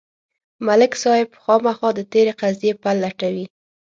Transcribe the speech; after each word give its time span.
ملک 0.65 0.91
صاحب 1.03 1.29
خامخا 1.43 1.89
د 1.95 1.99
تېرې 2.11 2.33
قضیې 2.41 2.71
پل 2.81 2.95
لټوي. 3.03 3.45